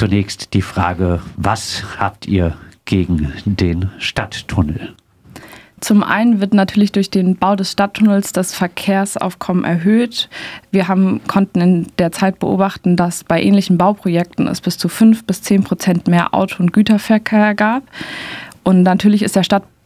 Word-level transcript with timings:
zunächst 0.00 0.54
die 0.54 0.62
Frage, 0.62 1.20
was 1.36 1.84
habt 1.98 2.26
ihr 2.26 2.56
gegen 2.86 3.34
den 3.44 3.90
Stadttunnel? 3.98 4.94
Zum 5.80 6.02
einen 6.02 6.40
wird 6.40 6.54
natürlich 6.54 6.90
durch 6.90 7.10
den 7.10 7.36
Bau 7.36 7.54
des 7.54 7.72
Stadttunnels 7.72 8.32
das 8.32 8.54
Verkehrsaufkommen 8.54 9.64
erhöht. 9.64 10.30
Wir 10.70 10.88
haben, 10.88 11.20
konnten 11.28 11.60
in 11.60 11.86
der 11.98 12.12
Zeit 12.12 12.38
beobachten, 12.38 12.96
dass 12.96 13.24
bei 13.24 13.42
ähnlichen 13.42 13.76
Bauprojekten 13.76 14.46
es 14.46 14.62
bis 14.62 14.78
zu 14.78 14.88
fünf 14.88 15.26
bis 15.26 15.42
zehn 15.42 15.64
Prozent 15.64 16.08
mehr 16.08 16.32
Auto- 16.32 16.62
und 16.62 16.72
Güterverkehr 16.72 17.54
gab. 17.54 17.82
Und 18.64 18.82
natürlich 18.82 19.22
ist 19.22 19.36
der 19.36 19.42
Stadttunnel 19.42 19.79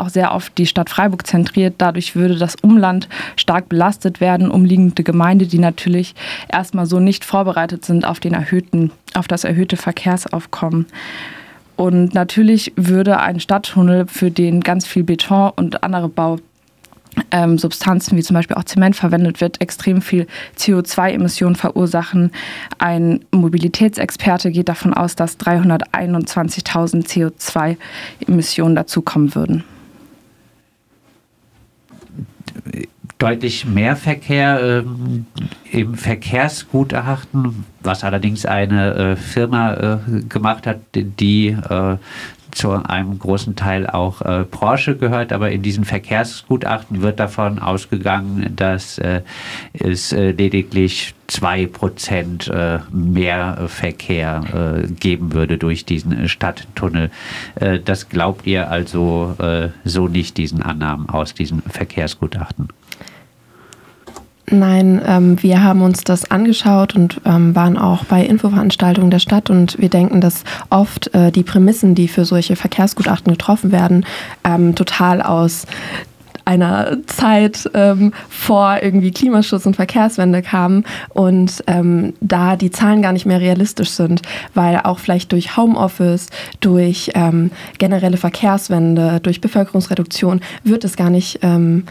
auch 0.00 0.08
sehr 0.08 0.32
auf 0.32 0.50
die 0.50 0.66
Stadt 0.66 0.90
Freiburg 0.90 1.26
zentriert. 1.26 1.74
Dadurch 1.78 2.16
würde 2.16 2.36
das 2.36 2.56
Umland 2.62 3.08
stark 3.36 3.68
belastet 3.68 4.20
werden, 4.20 4.50
umliegende 4.50 5.02
Gemeinde, 5.02 5.46
die 5.46 5.58
natürlich 5.58 6.14
erstmal 6.48 6.86
so 6.86 7.00
nicht 7.00 7.24
vorbereitet 7.24 7.84
sind 7.84 8.04
auf, 8.04 8.20
den 8.20 8.34
erhöhten, 8.34 8.90
auf 9.14 9.28
das 9.28 9.44
erhöhte 9.44 9.76
Verkehrsaufkommen. 9.76 10.86
Und 11.76 12.14
natürlich 12.14 12.72
würde 12.76 13.20
ein 13.20 13.38
Stadttunnel, 13.38 14.06
für 14.06 14.30
den 14.30 14.60
ganz 14.60 14.86
viel 14.86 15.04
Beton 15.04 15.52
und 15.56 15.82
andere 15.82 16.08
Bausubstanzen 16.08 16.55
ähm, 17.30 17.58
wie 17.58 18.22
zum 18.22 18.34
Beispiel 18.34 18.56
auch 18.56 18.64
Zement 18.64 18.96
verwendet 18.96 19.40
wird, 19.40 19.60
extrem 19.60 20.02
viel 20.02 20.26
CO2-Emissionen 20.58 21.56
verursachen. 21.56 22.30
Ein 22.78 23.24
Mobilitätsexperte 23.30 24.50
geht 24.50 24.68
davon 24.68 24.94
aus, 24.94 25.16
dass 25.16 25.38
321.000 25.38 27.06
CO2-Emissionen 27.06 28.74
dazukommen 28.74 29.34
würden 29.34 29.64
deutlich 33.18 33.64
mehr 33.64 33.96
Verkehr 33.96 34.60
ähm, 34.84 35.26
im 35.72 35.94
Verkehrsgutachten, 35.94 37.64
was 37.80 38.04
allerdings 38.04 38.44
eine 38.44 38.94
äh, 38.94 39.16
Firma 39.16 39.74
äh, 39.74 39.98
gemacht 40.28 40.66
hat, 40.66 40.80
die 40.94 41.48
äh, 41.48 41.96
zu 42.56 42.70
einem 42.70 43.18
großen 43.18 43.54
Teil 43.54 43.86
auch 43.86 44.22
äh, 44.22 44.44
Porsche 44.44 44.96
gehört, 44.96 45.32
aber 45.32 45.50
in 45.50 45.62
diesen 45.62 45.84
Verkehrsgutachten 45.84 47.02
wird 47.02 47.20
davon 47.20 47.58
ausgegangen, 47.58 48.52
dass 48.56 48.98
äh, 48.98 49.20
es 49.74 50.12
äh, 50.12 50.30
lediglich 50.30 51.14
zwei 51.26 51.66
Prozent 51.66 52.48
äh, 52.48 52.78
mehr 52.90 53.64
Verkehr 53.66 54.84
äh, 54.84 54.86
geben 54.88 55.34
würde 55.34 55.58
durch 55.58 55.84
diesen 55.84 56.28
Stadttunnel. 56.28 57.10
Äh, 57.56 57.80
das 57.80 58.08
glaubt 58.08 58.46
ihr 58.46 58.70
also 58.70 59.36
so 59.84 60.08
nicht 60.08 60.36
diesen 60.36 60.62
Annahmen 60.62 61.08
aus 61.08 61.34
diesem 61.34 61.62
Verkehrsgutachten? 61.62 62.68
Nein, 64.48 65.02
ähm, 65.04 65.42
wir 65.42 65.62
haben 65.62 65.82
uns 65.82 66.04
das 66.04 66.30
angeschaut 66.30 66.94
und 66.94 67.20
ähm, 67.24 67.56
waren 67.56 67.76
auch 67.76 68.04
bei 68.04 68.24
Infoveranstaltungen 68.24 69.10
der 69.10 69.18
Stadt 69.18 69.50
und 69.50 69.76
wir 69.80 69.88
denken, 69.88 70.20
dass 70.20 70.44
oft 70.70 71.12
äh, 71.14 71.32
die 71.32 71.42
Prämissen, 71.42 71.96
die 71.96 72.06
für 72.06 72.24
solche 72.24 72.54
Verkehrsgutachten 72.54 73.32
getroffen 73.32 73.72
werden, 73.72 74.06
ähm, 74.44 74.76
total 74.76 75.20
aus 75.20 75.66
einer 76.44 76.98
Zeit 77.06 77.68
ähm, 77.74 78.12
vor 78.28 78.78
irgendwie 78.80 79.10
Klimaschutz 79.10 79.66
und 79.66 79.74
Verkehrswende 79.74 80.42
kamen 80.42 80.84
und 81.08 81.64
ähm, 81.66 82.14
da 82.20 82.54
die 82.54 82.70
Zahlen 82.70 83.02
gar 83.02 83.12
nicht 83.12 83.26
mehr 83.26 83.40
realistisch 83.40 83.90
sind, 83.90 84.22
weil 84.54 84.80
auch 84.84 85.00
vielleicht 85.00 85.32
durch 85.32 85.56
Homeoffice, 85.56 86.28
durch 86.60 87.10
ähm, 87.14 87.50
generelle 87.78 88.16
Verkehrswende, 88.16 89.18
durch 89.20 89.40
Bevölkerungsreduktion 89.40 90.40
wird 90.62 90.84
es 90.84 90.96
gar 90.96 91.10
nicht 91.10 91.40
ähm, 91.42 91.82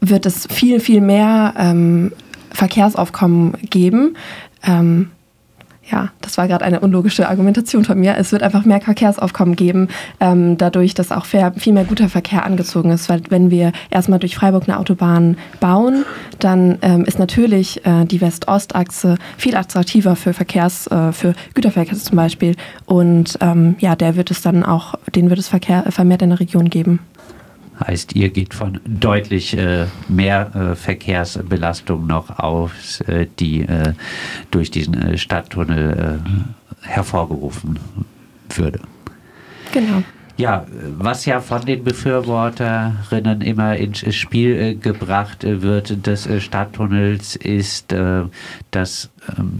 wird 0.00 0.26
es 0.26 0.46
viel, 0.46 0.80
viel 0.80 1.00
mehr 1.00 1.54
ähm, 1.56 2.12
Verkehrsaufkommen 2.52 3.54
geben. 3.68 4.16
Ähm, 4.62 5.10
ja, 5.90 6.10
das 6.20 6.38
war 6.38 6.46
gerade 6.46 6.64
eine 6.64 6.80
unlogische 6.80 7.28
Argumentation 7.28 7.84
von 7.84 7.98
mir. 7.98 8.16
Es 8.16 8.30
wird 8.32 8.42
einfach 8.42 8.64
mehr 8.64 8.80
Verkehrsaufkommen 8.80 9.56
geben, 9.56 9.88
ähm, 10.20 10.56
dadurch, 10.56 10.94
dass 10.94 11.10
auch 11.10 11.24
viel 11.24 11.72
mehr 11.72 11.84
guter 11.84 12.08
Verkehr 12.08 12.44
angezogen 12.44 12.90
ist. 12.90 13.08
Weil 13.08 13.22
wenn 13.28 13.50
wir 13.50 13.72
erstmal 13.90 14.18
durch 14.18 14.36
Freiburg 14.36 14.68
eine 14.68 14.78
Autobahn 14.78 15.36
bauen, 15.58 16.04
dann 16.38 16.78
ähm, 16.82 17.04
ist 17.04 17.18
natürlich 17.18 17.84
äh, 17.84 18.04
die 18.04 18.20
West-Ost-Achse 18.20 19.16
viel 19.36 19.56
attraktiver 19.56 20.16
für 20.16 20.32
Verkehrs, 20.32 20.86
äh, 20.86 21.12
für 21.12 21.34
Güterverkehr 21.54 21.98
zum 21.98 22.16
Beispiel. 22.16 22.54
Und 22.86 23.38
ähm, 23.40 23.74
ja, 23.80 23.96
der 23.96 24.16
wird 24.16 24.30
es 24.30 24.42
dann 24.42 24.64
auch, 24.64 24.94
den 25.14 25.28
wird 25.28 25.40
es 25.40 25.48
Verkehr 25.48 25.84
vermehrt 25.90 26.22
in 26.22 26.30
der 26.30 26.40
Region 26.40 26.70
geben. 26.70 27.00
Heißt, 27.86 28.14
ihr 28.14 28.28
geht 28.28 28.52
von 28.52 28.80
deutlich 28.86 29.56
äh, 29.56 29.86
mehr 30.08 30.54
äh, 30.54 30.74
Verkehrsbelastung 30.74 32.06
noch 32.06 32.38
aus, 32.38 33.00
äh, 33.02 33.26
die 33.38 33.62
äh, 33.62 33.94
durch 34.50 34.70
diesen 34.70 35.00
äh, 35.00 35.16
Stadttunnel 35.16 36.20
äh, 36.20 36.86
hervorgerufen 36.86 37.78
würde. 38.54 38.80
Genau. 39.72 40.02
Ja, 40.36 40.66
was 40.98 41.26
ja 41.26 41.40
von 41.40 41.64
den 41.64 41.84
Befürworterinnen 41.84 43.42
immer 43.42 43.76
ins 43.76 44.14
Spiel 44.14 44.78
gebracht 44.78 45.38
wird 45.42 46.06
des 46.06 46.28
Stadttunnels, 46.42 47.36
ist, 47.36 47.94
dass 48.70 49.10
ähm, 49.38 49.58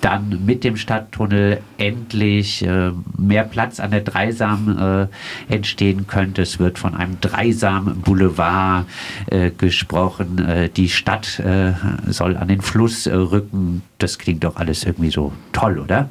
dann 0.00 0.44
mit 0.44 0.64
dem 0.64 0.76
Stadttunnel 0.76 1.60
endlich 1.76 2.64
äh, 2.64 2.92
mehr 3.16 3.44
Platz 3.44 3.80
an 3.80 3.90
der 3.90 4.00
Dreisam 4.00 5.08
äh, 5.48 5.52
entstehen 5.52 6.06
könnte. 6.06 6.42
Es 6.42 6.58
wird 6.58 6.78
von 6.78 6.94
einem 6.94 7.20
Dreisam-Boulevard 7.20 8.86
gesprochen. 9.58 10.70
die 10.76 10.88
Stadt 10.88 11.42
soll 12.06 12.36
an 12.36 12.48
den 12.48 12.60
Fluss 12.60 13.06
rücken. 13.06 13.82
Das 13.98 14.18
klingt 14.18 14.44
doch 14.44 14.56
alles 14.56 14.84
irgendwie 14.84 15.10
so 15.10 15.32
toll, 15.52 15.78
oder? 15.78 16.08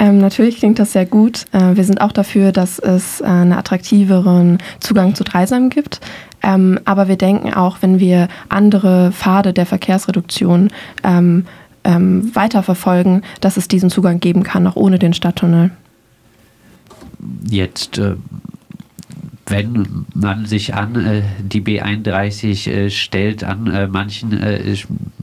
Ähm, 0.00 0.18
natürlich 0.18 0.56
klingt 0.56 0.78
das 0.78 0.92
sehr 0.92 1.04
gut. 1.04 1.44
Äh, 1.52 1.76
wir 1.76 1.84
sind 1.84 2.00
auch 2.00 2.12
dafür, 2.12 2.52
dass 2.52 2.78
es 2.78 3.20
äh, 3.20 3.24
einen 3.24 3.52
attraktiveren 3.52 4.58
Zugang 4.80 5.14
zu 5.14 5.24
Dreisam 5.24 5.68
gibt. 5.68 6.00
Ähm, 6.42 6.80
aber 6.86 7.06
wir 7.06 7.16
denken 7.16 7.52
auch, 7.52 7.78
wenn 7.82 8.00
wir 8.00 8.28
andere 8.48 9.12
Pfade 9.12 9.52
der 9.52 9.66
Verkehrsreduktion 9.66 10.70
ähm, 11.04 11.44
ähm, 11.84 12.34
weiterverfolgen, 12.34 13.22
dass 13.40 13.56
es 13.56 13.68
diesen 13.68 13.90
Zugang 13.90 14.20
geben 14.20 14.42
kann, 14.42 14.66
auch 14.66 14.76
ohne 14.76 14.98
den 14.98 15.12
Stadttunnel. 15.12 15.70
Jetzt 17.48 17.98
äh, 17.98 18.16
wenn 19.50 20.06
man 20.14 20.46
sich 20.46 20.74
an 20.74 20.94
äh, 20.94 21.22
die 21.42 21.60
B31 21.60 22.70
äh, 22.70 22.90
stellt, 22.90 23.44
an 23.44 23.66
äh, 23.66 23.86
manchen 23.88 24.40
äh, 24.40 24.76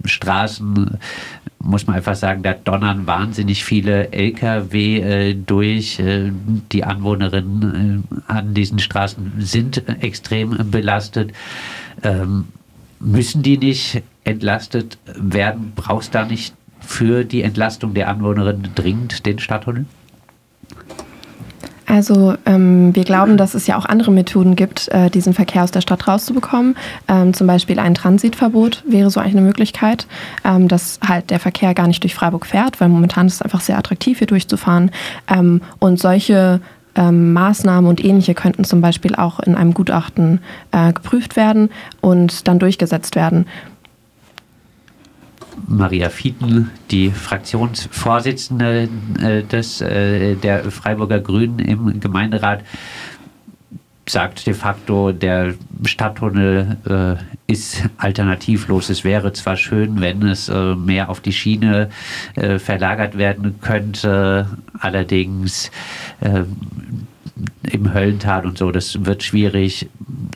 Straßen, 0.05 0.97
muss 1.59 1.87
man 1.87 1.95
einfach 1.95 2.15
sagen, 2.15 2.43
da 2.43 2.53
donnern 2.53 3.07
wahnsinnig 3.07 3.63
viele 3.63 4.11
Lkw 4.11 4.99
äh, 4.99 5.33
durch. 5.33 5.99
Äh, 5.99 6.31
die 6.71 6.83
Anwohnerinnen 6.83 8.03
an 8.27 8.53
diesen 8.53 8.79
Straßen 8.79 9.33
sind 9.39 9.83
extrem 10.01 10.69
belastet. 10.69 11.31
Ähm, 12.03 12.45
müssen 12.99 13.43
die 13.43 13.57
nicht 13.57 14.01
entlastet 14.27 14.97
werden? 15.15 15.73
Brauchst 15.75 16.13
du 16.13 16.19
da 16.19 16.25
nicht 16.25 16.53
für 16.79 17.23
die 17.23 17.41
Entlastung 17.41 17.93
der 17.93 18.09
Anwohnerinnen 18.09 18.69
dringend 18.75 19.25
den 19.25 19.39
Stadttunnel? 19.39 19.85
Also 21.89 22.35
ähm, 22.45 22.93
wir 22.93 23.05
glauben, 23.05 23.37
dass 23.37 23.53
es 23.53 23.65
ja 23.65 23.77
auch 23.77 23.85
andere 23.85 24.11
Methoden 24.11 24.57
gibt, 24.57 24.89
äh, 24.89 25.09
diesen 25.09 25.33
Verkehr 25.33 25.63
aus 25.63 25.71
der 25.71 25.79
Stadt 25.79 26.05
rauszubekommen. 26.05 26.75
Ähm, 27.07 27.33
zum 27.33 27.47
Beispiel 27.47 27.79
ein 27.79 27.95
Transitverbot 27.95 28.83
wäre 28.85 29.09
so 29.09 29.21
eine 29.21 29.39
Möglichkeit, 29.39 30.05
ähm, 30.43 30.67
dass 30.67 30.99
halt 31.07 31.29
der 31.29 31.39
Verkehr 31.39 31.73
gar 31.73 31.87
nicht 31.87 32.03
durch 32.03 32.13
Freiburg 32.13 32.45
fährt, 32.45 32.81
weil 32.81 32.89
momentan 32.89 33.27
ist 33.27 33.35
es 33.35 33.41
einfach 33.41 33.61
sehr 33.61 33.77
attraktiv, 33.77 34.17
hier 34.17 34.27
durchzufahren. 34.27 34.91
Ähm, 35.29 35.61
und 35.79 35.97
solche 35.97 36.59
ähm, 36.95 37.31
Maßnahmen 37.31 37.89
und 37.89 38.03
ähnliche 38.03 38.33
könnten 38.33 38.65
zum 38.65 38.81
Beispiel 38.81 39.15
auch 39.15 39.39
in 39.39 39.55
einem 39.55 39.73
Gutachten 39.73 40.41
äh, 40.71 40.91
geprüft 40.91 41.37
werden 41.37 41.69
und 42.01 42.49
dann 42.49 42.59
durchgesetzt 42.59 43.15
werden. 43.15 43.45
Maria 45.67 46.09
Fieten, 46.09 46.71
die 46.91 47.11
Fraktionsvorsitzende 47.11 48.89
äh, 49.21 49.43
des, 49.43 49.81
äh, 49.81 50.35
der 50.35 50.71
Freiburger 50.71 51.19
Grünen 51.19 51.59
im 51.59 51.99
Gemeinderat, 51.99 52.63
sagt 54.07 54.47
de 54.47 54.53
facto, 54.53 55.11
der 55.11 55.55
Stadttunnel 55.83 56.77
äh, 56.87 57.51
ist 57.51 57.83
alternativlos. 57.97 58.89
Es 58.89 59.03
wäre 59.03 59.33
zwar 59.33 59.57
schön, 59.57 59.99
wenn 59.99 60.23
es 60.23 60.49
mehr 60.77 61.09
auf 61.09 61.19
die 61.19 61.33
Schiene 61.33 61.89
verlagert 62.57 63.17
werden 63.17 63.59
könnte, 63.61 64.47
allerdings 64.79 65.71
äh, 66.21 66.43
im 67.71 67.93
Höllental 67.93 68.45
und 68.45 68.57
so, 68.57 68.71
das 68.71 69.05
wird 69.05 69.23
schwierig. 69.23 69.89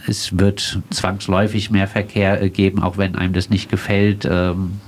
Es 0.07 0.38
wird 0.38 0.79
zwangsläufig 0.89 1.71
mehr 1.71 1.88
Verkehr 1.88 2.50
geben, 2.50 2.81
auch 2.81 2.97
wenn 2.97 3.15
einem 3.15 3.33
das 3.33 3.50
nicht 3.50 3.69
gefällt. 3.69 4.27
Ähm, 4.29 4.79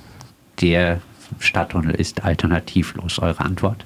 der 0.62 1.02
Stadttunnel 1.40 1.96
ist 1.96 2.24
alternativlos. 2.24 3.20
Eure 3.20 3.42
Antwort? 3.42 3.86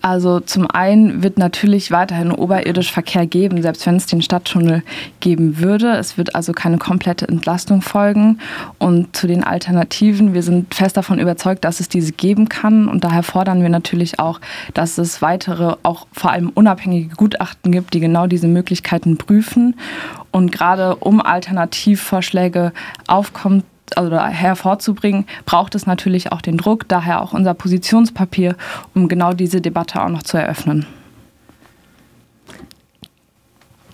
Also 0.00 0.38
zum 0.38 0.70
einen 0.70 1.24
wird 1.24 1.38
natürlich 1.38 1.90
weiterhin 1.90 2.30
oberirdisch 2.30 2.92
Verkehr 2.92 3.26
geben, 3.26 3.60
selbst 3.62 3.84
wenn 3.84 3.96
es 3.96 4.06
den 4.06 4.22
Stadttunnel 4.22 4.82
geben 5.18 5.58
würde. 5.58 5.96
Es 5.96 6.16
wird 6.16 6.36
also 6.36 6.52
keine 6.52 6.78
komplette 6.78 7.26
Entlastung 7.26 7.82
folgen. 7.82 8.38
Und 8.78 9.16
zu 9.16 9.26
den 9.26 9.42
Alternativen, 9.42 10.34
wir 10.34 10.44
sind 10.44 10.72
fest 10.72 10.96
davon 10.96 11.18
überzeugt, 11.18 11.64
dass 11.64 11.80
es 11.80 11.88
diese 11.88 12.12
geben 12.12 12.48
kann. 12.48 12.88
Und 12.88 13.02
daher 13.02 13.24
fordern 13.24 13.60
wir 13.60 13.70
natürlich 13.70 14.20
auch, 14.20 14.40
dass 14.72 14.98
es 14.98 15.20
weitere, 15.20 15.74
auch 15.82 16.06
vor 16.12 16.30
allem 16.30 16.50
unabhängige 16.50 17.16
Gutachten 17.16 17.72
gibt, 17.72 17.92
die 17.92 18.00
genau 18.00 18.28
diese 18.28 18.46
Möglichkeiten 18.46 19.18
prüfen. 19.18 19.74
Und 20.30 20.52
gerade 20.52 20.94
um 20.96 21.20
Alternativvorschläge 21.20 22.72
aufkommen 23.08 23.64
also 23.96 24.18
hervorzubringen, 24.18 25.26
braucht 25.46 25.74
es 25.74 25.86
natürlich 25.86 26.32
auch 26.32 26.40
den 26.40 26.58
Druck, 26.58 26.88
daher 26.88 27.22
auch 27.22 27.32
unser 27.32 27.54
Positionspapier, 27.54 28.56
um 28.94 29.08
genau 29.08 29.32
diese 29.32 29.60
Debatte 29.60 30.02
auch 30.02 30.08
noch 30.08 30.22
zu 30.22 30.36
eröffnen. 30.36 30.86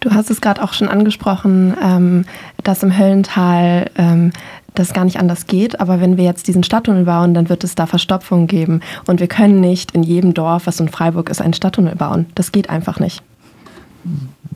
Du 0.00 0.10
hast 0.10 0.30
es 0.30 0.42
gerade 0.42 0.62
auch 0.62 0.74
schon 0.74 0.88
angesprochen, 0.88 1.74
ähm, 1.82 2.24
dass 2.62 2.82
im 2.82 2.98
Höllental 2.98 3.90
ähm, 3.96 4.32
das 4.74 4.92
gar 4.92 5.04
nicht 5.04 5.18
anders 5.18 5.46
geht. 5.46 5.80
Aber 5.80 6.00
wenn 6.00 6.18
wir 6.18 6.24
jetzt 6.24 6.46
diesen 6.46 6.62
Stadttunnel 6.62 7.04
bauen, 7.04 7.32
dann 7.32 7.48
wird 7.48 7.64
es 7.64 7.74
da 7.74 7.86
Verstopfung 7.86 8.46
geben. 8.46 8.80
Und 9.06 9.20
wir 9.20 9.28
können 9.28 9.60
nicht 9.60 9.92
in 9.92 10.02
jedem 10.02 10.34
Dorf, 10.34 10.66
was 10.66 10.78
in 10.78 10.88
Freiburg 10.88 11.30
ist, 11.30 11.40
einen 11.40 11.54
Stadttunnel 11.54 11.96
bauen. 11.96 12.26
Das 12.34 12.52
geht 12.52 12.68
einfach 12.68 13.00
nicht 13.00 13.22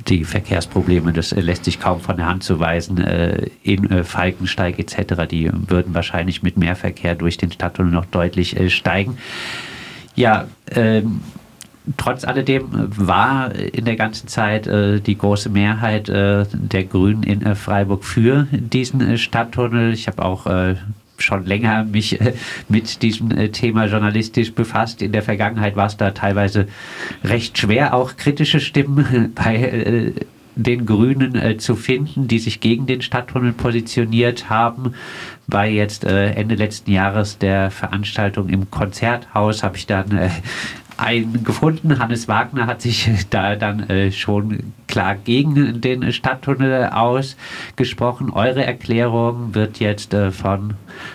die 0.08 0.24
Verkehrsprobleme, 0.24 1.12
das 1.12 1.32
äh, 1.32 1.40
lässt 1.40 1.64
sich 1.64 1.80
kaum 1.80 2.00
von 2.00 2.16
der 2.16 2.26
Hand 2.26 2.42
zu 2.42 2.58
weisen. 2.58 2.98
Äh, 2.98 3.50
in 3.62 3.90
äh, 3.90 4.04
Falkensteig 4.04 4.78
etc., 4.78 5.26
die 5.30 5.50
würden 5.52 5.94
wahrscheinlich 5.94 6.42
mit 6.42 6.56
mehr 6.56 6.76
Verkehr 6.76 7.14
durch 7.14 7.36
den 7.36 7.52
Stadttunnel 7.52 7.92
noch 7.92 8.06
deutlich 8.06 8.56
steigen. 8.72 9.18
Ja, 10.14 10.48
ähm, 10.72 11.20
trotz 11.96 12.24
alledem 12.24 12.68
war 12.70 13.54
in 13.54 13.84
der 13.84 13.96
ganzen 13.96 14.28
Zeit 14.28 14.66
äh, 14.66 15.00
die 15.00 15.16
große 15.16 15.48
Mehrheit 15.48 16.08
äh, 16.08 16.44
der 16.52 16.84
Grünen 16.84 17.22
in 17.22 17.42
äh, 17.42 17.54
Freiburg 17.54 18.04
für 18.04 18.46
diesen 18.50 19.16
Stadttunnel. 19.18 19.92
Ich 19.92 20.06
habe 20.08 20.24
auch 20.24 20.46
schon 21.18 21.44
länger 21.44 21.84
mich 21.84 22.20
äh, 22.20 22.34
mit 22.68 23.02
diesem 23.02 23.30
äh, 23.30 23.48
Thema 23.50 23.86
journalistisch 23.86 24.52
befasst. 24.52 25.02
In 25.02 25.12
der 25.12 25.22
Vergangenheit 25.22 25.76
war 25.76 25.86
es 25.86 25.96
da 25.96 26.10
teilweise 26.10 26.68
recht 27.24 27.58
schwer, 27.58 27.94
auch 27.94 28.16
kritische 28.16 28.60
Stimmen 28.60 29.32
bei 29.34 29.56
äh, 29.56 30.12
den 30.60 30.86
Grünen 30.86 31.60
zu 31.60 31.76
finden, 31.76 32.26
die 32.26 32.40
sich 32.40 32.58
gegen 32.58 32.86
den 32.86 33.00
Stadttunnel 33.00 33.52
positioniert 33.52 34.50
haben. 34.50 34.94
Bei 35.46 35.70
jetzt 35.70 36.02
Ende 36.02 36.56
letzten 36.56 36.90
Jahres 36.90 37.38
der 37.38 37.70
Veranstaltung 37.70 38.48
im 38.48 38.68
Konzerthaus 38.68 39.62
habe 39.62 39.76
ich 39.76 39.86
dann 39.86 40.18
einen 40.98 41.44
gefunden. 41.44 41.98
Hannes 41.98 42.28
Wagner 42.28 42.66
hat 42.66 42.82
sich 42.82 43.08
da 43.30 43.56
dann 43.56 43.88
äh, 43.88 44.12
schon 44.12 44.72
klar 44.86 45.14
gegen 45.14 45.80
den 45.80 46.12
Stadttunnel 46.12 46.90
ausgesprochen. 46.90 48.30
Eure 48.30 48.64
Erklärung 48.64 49.54
wird 49.54 49.80
jetzt 49.80 50.12
äh, 50.12 50.30
von 50.32 50.74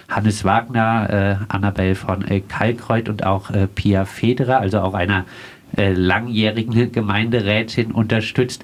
Hannes 0.10 0.46
Wagner, 0.46 1.10
äh, 1.10 1.54
Annabelle 1.54 1.96
von 1.96 2.28
äh, 2.28 2.40
Kalkreuth 2.40 3.10
und 3.10 3.26
auch 3.26 3.50
äh, 3.52 3.68
Pia 3.68 4.06
Federer, 4.06 4.60
also 4.60 4.80
auch 4.80 4.94
einer 4.94 5.26
äh, 5.76 5.92
langjährigen 5.92 6.92
Gemeinderätin 6.92 7.92
unterstützt. 7.92 8.64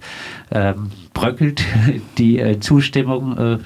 Ähm, 0.51 0.91
bröckelt 1.13 1.63
die 2.17 2.39
äh, 2.39 2.59
Zustimmung 2.59 3.37
äh, 3.37 3.57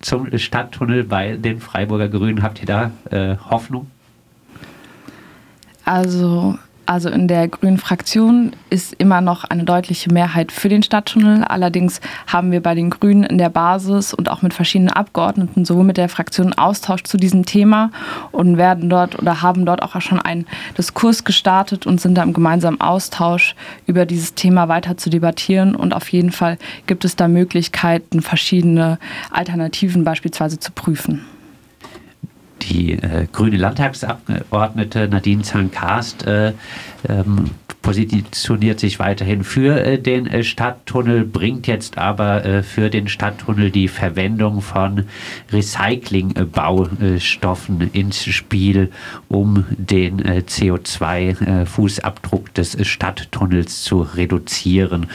zum 0.00 0.36
Stadttunnel 0.38 1.04
bei 1.04 1.36
den 1.36 1.60
Freiburger 1.60 2.08
Grünen? 2.08 2.42
Habt 2.42 2.60
ihr 2.60 2.66
da 2.66 2.90
äh, 3.10 3.36
Hoffnung? 3.50 3.90
Also 5.84 6.58
also 6.86 7.08
in 7.08 7.28
der 7.28 7.48
grünen 7.48 7.78
Fraktion 7.78 8.52
ist 8.68 8.94
immer 8.94 9.20
noch 9.20 9.44
eine 9.44 9.64
deutliche 9.64 10.12
Mehrheit 10.12 10.50
für 10.50 10.68
den 10.68 10.82
Stadttunnel. 10.82 11.44
Allerdings 11.44 12.00
haben 12.26 12.50
wir 12.50 12.60
bei 12.60 12.74
den 12.74 12.90
Grünen 12.90 13.22
in 13.22 13.38
der 13.38 13.50
Basis 13.50 14.12
und 14.12 14.30
auch 14.30 14.42
mit 14.42 14.52
verschiedenen 14.52 14.90
Abgeordneten 14.90 15.64
sowohl 15.64 15.84
mit 15.84 15.96
der 15.96 16.08
Fraktion 16.08 16.52
Austausch 16.52 17.04
zu 17.04 17.16
diesem 17.16 17.46
Thema 17.46 17.90
und 18.32 18.56
werden 18.56 18.90
dort 18.90 19.18
oder 19.18 19.42
haben 19.42 19.64
dort 19.64 19.82
auch 19.82 20.00
schon 20.00 20.20
einen 20.20 20.46
Diskurs 20.76 21.24
gestartet 21.24 21.86
und 21.86 22.00
sind 22.00 22.16
da 22.16 22.22
im 22.22 22.32
gemeinsamen 22.32 22.80
Austausch 22.80 23.54
über 23.86 24.04
dieses 24.04 24.34
Thema 24.34 24.68
weiter 24.68 24.96
zu 24.96 25.08
debattieren. 25.08 25.74
Und 25.74 25.94
auf 25.94 26.08
jeden 26.08 26.32
Fall 26.32 26.58
gibt 26.86 27.04
es 27.04 27.16
da 27.16 27.28
Möglichkeiten, 27.28 28.22
verschiedene 28.22 28.98
Alternativen 29.30 30.04
beispielsweise 30.04 30.58
zu 30.58 30.72
prüfen 30.72 31.24
die 32.62 32.92
äh, 32.92 33.26
grüne 33.30 33.56
Landtagsabgeordnete 33.56 35.08
Nadine 35.08 35.42
Zankast 35.42 36.26
äh, 36.26 36.52
ähm, 37.08 37.50
positioniert 37.82 38.80
sich 38.80 38.98
weiterhin 38.98 39.44
für 39.44 39.84
äh, 39.84 39.98
den 39.98 40.26
äh, 40.26 40.42
Stadttunnel, 40.44 41.24
bringt 41.24 41.66
jetzt 41.66 41.98
aber 41.98 42.42
äh, 42.44 42.62
für 42.62 42.88
den 42.88 43.08
Stadttunnel 43.08 43.70
die 43.70 43.88
Verwendung 43.88 44.62
von 44.62 45.04
Recyclingbaustoffen 45.52 47.90
ins 47.92 48.24
Spiel, 48.24 48.90
um 49.28 49.66
den 49.76 50.20
äh, 50.20 50.44
CO2-Fußabdruck 50.46 52.48
äh, 52.48 52.52
des 52.54 52.78
Stadttunnels 52.86 53.82
zu 53.82 54.02
reduzieren. 54.02 55.08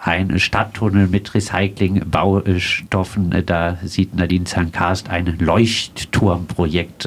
Ein 0.00 0.38
Stadttunnel 0.38 1.06
mit 1.06 1.34
Recyclingbaustoffen, 1.34 3.44
da 3.46 3.76
sieht 3.84 4.16
Nadine 4.16 4.44
Zankast 4.44 5.10
ein 5.10 5.36
Leuchtturmprojekt. 5.38 7.06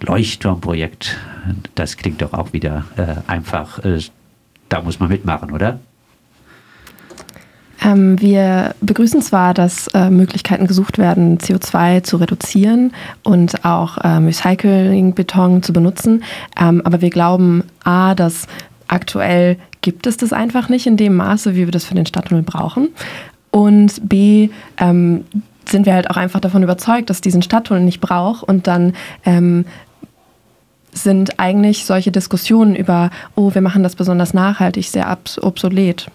Leuchtturmprojekt, 0.00 1.16
das 1.74 1.96
klingt 1.96 2.20
doch 2.22 2.34
auch 2.34 2.52
wieder 2.52 2.84
einfach 3.26 3.71
äh, 3.78 4.00
da 4.68 4.82
muss 4.82 4.98
man 5.00 5.08
mitmachen, 5.08 5.52
oder? 5.52 5.78
Ähm, 7.84 8.20
wir 8.20 8.74
begrüßen 8.80 9.22
zwar, 9.22 9.54
dass 9.54 9.88
äh, 9.88 10.08
Möglichkeiten 10.08 10.66
gesucht 10.66 10.98
werden, 10.98 11.38
CO2 11.38 12.02
zu 12.02 12.16
reduzieren 12.16 12.92
und 13.22 13.64
auch 13.64 13.98
ähm, 14.04 14.26
Recyclingbeton 14.26 15.62
zu 15.62 15.72
benutzen, 15.72 16.22
ähm, 16.60 16.82
aber 16.84 17.00
wir 17.00 17.10
glauben, 17.10 17.64
a, 17.82 18.14
dass 18.14 18.46
aktuell 18.86 19.56
gibt 19.80 20.06
es 20.06 20.16
das 20.16 20.32
einfach 20.32 20.68
nicht 20.68 20.86
in 20.86 20.96
dem 20.96 21.16
Maße, 21.16 21.54
wie 21.54 21.64
wir 21.64 21.72
das 21.72 21.84
für 21.84 21.94
den 21.94 22.06
Stadttunnel 22.06 22.44
brauchen. 22.44 22.90
Und 23.50 24.08
b, 24.08 24.50
ähm, 24.78 25.24
sind 25.68 25.86
wir 25.86 25.94
halt 25.94 26.10
auch 26.10 26.16
einfach 26.16 26.40
davon 26.40 26.62
überzeugt, 26.62 27.10
dass 27.10 27.20
diesen 27.20 27.42
Stadttunnel 27.42 27.82
nicht 27.82 28.00
braucht 28.00 28.42
und 28.42 28.66
dann 28.66 28.94
ähm, 29.24 29.64
sind 30.92 31.38
eigentlich 31.38 31.86
solche 31.86 32.12
Diskussionen 32.12 32.76
über, 32.76 33.10
oh, 33.34 33.54
wir 33.54 33.62
machen 33.62 33.82
das 33.82 33.96
besonders 33.96 34.34
nachhaltig, 34.34 34.88
sehr 34.88 35.18
obsolet. 35.40 36.10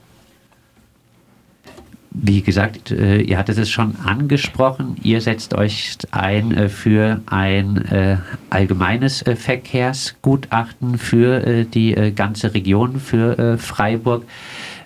Wie 2.20 2.42
gesagt, 2.42 2.90
äh, 2.90 3.22
ihr 3.22 3.38
hattet 3.38 3.60
es 3.60 3.70
schon 3.70 3.96
angesprochen, 4.04 4.96
ihr 5.04 5.22
setzt 5.22 5.54
euch 5.54 5.98
ein 6.10 6.52
äh, 6.52 6.68
für 6.68 7.22
ein 7.28 7.86
äh, 7.86 8.18
allgemeines 8.50 9.24
Verkehrsgutachten 9.36 10.98
für 10.98 11.64
die 11.66 12.14
ganze 12.16 12.54
Region, 12.54 13.00
für 13.00 13.58
Freiburg. 13.58 14.24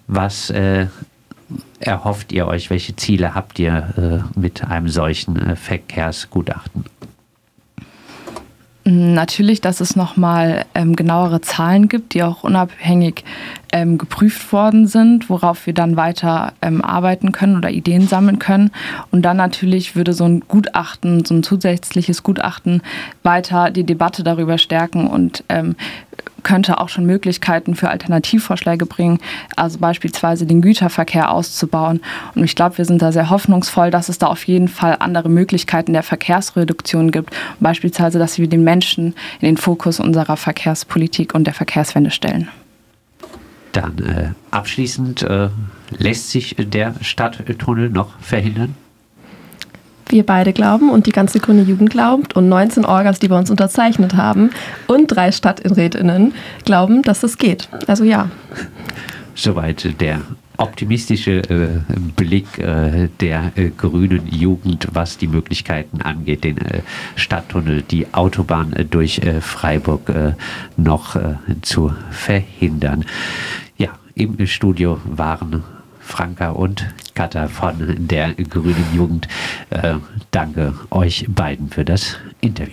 Was 0.07 0.51
erhofft 1.79 2.31
ihr 2.31 2.47
euch? 2.47 2.69
Welche 2.69 2.95
Ziele 2.95 3.33
habt 3.33 3.59
ihr 3.59 4.25
mit 4.35 4.63
einem 4.65 4.89
solchen 4.89 5.55
Verkehrsgutachten? 5.55 6.85
Natürlich, 8.83 9.61
dass 9.61 9.79
es 9.79 9.95
nochmal 9.95 10.65
ähm, 10.73 10.95
genauere 10.95 11.41
Zahlen 11.41 11.87
gibt, 11.87 12.15
die 12.15 12.23
auch 12.23 12.43
unabhängig 12.43 13.23
ähm, 13.71 13.99
geprüft 13.99 14.51
worden 14.51 14.87
sind, 14.87 15.29
worauf 15.29 15.67
wir 15.67 15.73
dann 15.73 15.97
weiter 15.97 16.53
ähm, 16.63 16.83
arbeiten 16.83 17.31
können 17.31 17.57
oder 17.57 17.69
Ideen 17.69 18.07
sammeln 18.07 18.39
können. 18.39 18.71
Und 19.11 19.21
dann 19.21 19.37
natürlich 19.37 19.95
würde 19.95 20.13
so 20.13 20.25
ein 20.25 20.39
Gutachten, 20.47 21.23
so 21.25 21.35
ein 21.35 21.43
zusätzliches 21.43 22.23
Gutachten 22.23 22.81
weiter 23.21 23.69
die 23.69 23.83
Debatte 23.83 24.23
darüber 24.23 24.57
stärken 24.57 25.05
und 25.05 25.43
ähm, 25.49 25.75
könnte 26.43 26.79
auch 26.79 26.89
schon 26.89 27.05
Möglichkeiten 27.05 27.75
für 27.75 27.89
Alternativvorschläge 27.89 28.85
bringen, 28.85 29.19
also 29.55 29.79
beispielsweise 29.79 30.45
den 30.45 30.61
Güterverkehr 30.61 31.31
auszubauen. 31.31 32.01
Und 32.35 32.43
ich 32.43 32.55
glaube, 32.55 32.77
wir 32.77 32.85
sind 32.85 33.01
da 33.01 33.11
sehr 33.11 33.29
hoffnungsvoll, 33.29 33.91
dass 33.91 34.09
es 34.09 34.17
da 34.17 34.27
auf 34.27 34.43
jeden 34.45 34.67
Fall 34.67 34.97
andere 34.99 35.29
Möglichkeiten 35.29 35.93
der 35.93 36.03
Verkehrsreduktion 36.03 37.11
gibt, 37.11 37.33
beispielsweise, 37.59 38.19
dass 38.19 38.37
wir 38.37 38.47
den 38.47 38.63
Menschen 38.63 39.13
in 39.39 39.47
den 39.47 39.57
Fokus 39.57 39.99
unserer 39.99 40.37
Verkehrspolitik 40.37 41.33
und 41.33 41.45
der 41.45 41.53
Verkehrswende 41.53 42.11
stellen. 42.11 42.47
Dann 43.71 43.97
äh, 43.99 44.29
abschließend 44.51 45.23
äh, 45.23 45.49
lässt 45.97 46.29
sich 46.29 46.55
der 46.57 46.93
Stadttunnel 47.01 47.89
noch 47.89 48.19
verhindern? 48.19 48.75
Wir 50.11 50.25
beide 50.25 50.53
glauben 50.53 50.89
und 50.89 51.05
die 51.05 51.11
ganze 51.11 51.39
Grüne 51.39 51.63
Jugend 51.63 51.89
glaubt 51.89 52.35
und 52.35 52.49
19 52.49 52.85
Orgas, 52.85 53.19
die 53.19 53.29
wir 53.29 53.37
uns 53.37 53.49
unterzeichnet 53.49 54.15
haben 54.15 54.51
und 54.87 55.07
drei 55.07 55.31
Stadträtinnen 55.31 56.33
glauben, 56.65 57.01
dass 57.01 57.23
es 57.23 57.37
geht. 57.37 57.69
Also 57.87 58.03
ja. 58.03 58.29
Soweit 59.35 59.99
der 60.01 60.21
optimistische 60.61 61.41
äh, 61.49 61.79
Blick 62.15 62.59
äh, 62.59 63.09
der 63.19 63.51
äh, 63.55 63.69
grünen 63.69 64.27
Jugend, 64.27 64.87
was 64.93 65.17
die 65.17 65.27
Möglichkeiten 65.27 66.01
angeht, 66.01 66.43
den 66.43 66.57
äh, 66.59 66.81
Stadttunnel, 67.15 67.81
die 67.81 68.13
Autobahn 68.13 68.73
äh, 68.73 68.85
durch 68.85 69.19
äh, 69.19 69.41
Freiburg 69.41 70.11
noch 70.77 71.15
zu 71.61 71.93
verhindern. 72.11 73.05
Ja, 73.77 73.89
im 74.15 74.45
Studio 74.45 74.99
waren 75.05 75.63
Franka 76.11 76.51
und 76.51 76.85
Katha 77.15 77.47
von 77.47 78.07
der 78.07 78.33
Grünen 78.35 78.85
Jugend. 78.93 79.27
danke 80.31 80.73
euch 80.91 81.25
beiden 81.29 81.69
für 81.69 81.85
das 81.85 82.17
Interview. 82.41 82.69